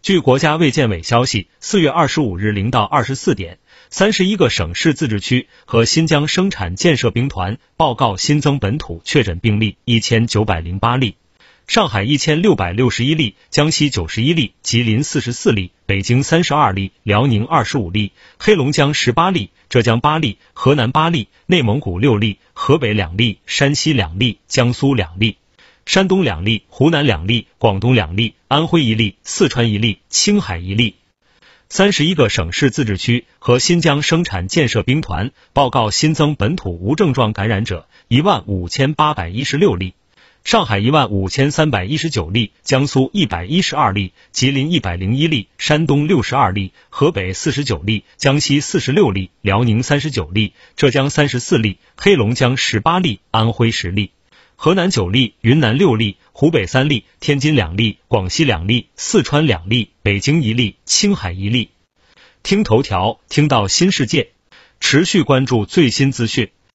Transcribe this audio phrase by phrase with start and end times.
[0.00, 3.58] 据国家卫健委消息，四月二十五日零到二十四点，
[3.90, 11.16] 三十一个省市自治区和新疆生产建设兵团报告新增本土确诊病例一千九百零八例。
[11.66, 25.36] 上海一千六百六十一例，江西九十一例，吉林四十四例，北京三十二例，辽宁二十五例，黑龙江十八例，浙江八例，河南八例，内蒙古六例，河北两例，山西两例，江苏两例，
[25.88, 30.96] 山东两例，湖南两例，广东两例，安徽一例，四川一例，青海一例。
[31.70, 39.94] 三十一个省市自治区和新疆生产建设兵团报告新增本土无症状感染者一万五千八百一十六例。
[40.44, 54.10] 上海一万五千三百一十九例，江苏一百一十二例，吉林一百零一例，山东六十二例，河北四十九例，江西四十六例，辽宁三十九例，浙江三十四例，黑龙江十八例，安徽十例，
[54.60, 61.70] 河南九例，云南六例，湖北三例，天津两例，广西两例，四川两例，北京一例，青海一例。
[62.42, 64.32] 听头条，听到新世界，
[64.80, 66.50] 持续关注最新资讯。